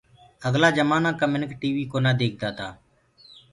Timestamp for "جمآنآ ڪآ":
0.77-1.25